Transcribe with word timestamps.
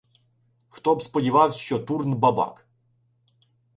Хто 0.69 0.95
б 0.95 1.01
сподівавсь, 1.01 1.55
що 1.55 1.79
Турн 1.79 2.13
бабак? 2.15 2.67